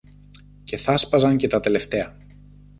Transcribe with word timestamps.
και 0.63 0.77
θα 0.77 0.97
'σπαζαν 0.97 1.37
και 1.37 1.47
τα 1.47 1.59
τελευταία 1.59 2.17